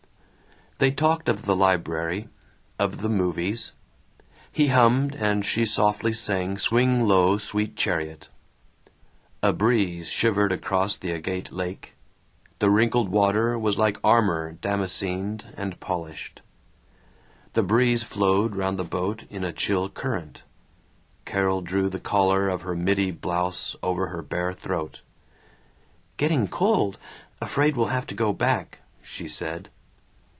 [0.77, 2.27] They talked of the library,
[2.79, 3.73] of the movies.
[4.51, 8.29] He hummed and she softly sang "Swing Low, Sweet Chariot."
[9.43, 11.93] A breeze shivered across the agate lake.
[12.57, 16.41] The wrinkled water was like armor damascened and polished.
[17.53, 20.41] The breeze flowed round the boat in a chill current.
[21.25, 25.03] Carol drew the collar of her middy blouse over her bare throat.
[26.17, 26.97] "Getting cold.
[27.39, 29.69] Afraid we'll have to go back," she said.